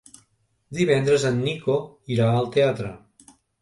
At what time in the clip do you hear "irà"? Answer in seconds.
2.19-2.35